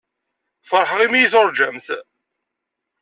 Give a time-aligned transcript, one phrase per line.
[0.69, 1.87] Feṛḥeɣ imi iyi-tuṛǧamt.